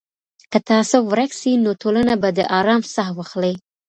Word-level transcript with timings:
که 0.51 0.59
تعصب 0.69 1.01
ورک 1.11 1.31
سي 1.41 1.51
نو 1.63 1.71
ټولنه 1.81 2.13
به 2.21 2.29
د 2.37 2.39
ارام 2.59 2.81
ساه 2.93 3.09
واخلي. 3.17 3.53